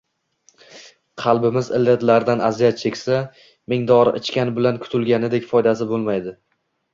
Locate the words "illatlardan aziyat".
1.79-2.79